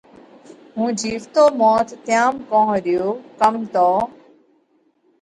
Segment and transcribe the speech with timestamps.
[0.75, 3.07] ھُون جيوتو موت تيام ڪونھ ريو
[3.39, 3.89] ڪم تو